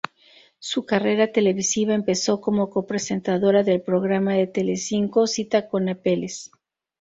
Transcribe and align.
Su 0.57 0.83
carrera 0.87 1.31
televisiva 1.31 1.93
empezó 1.93 2.41
como 2.41 2.71
copresentadora 2.71 3.61
del 3.61 3.83
programa 3.83 4.33
de 4.33 4.47
Telecinco 4.47 5.27
"Cita 5.27 5.67
con 5.67 5.89
Apeles". 5.89 6.49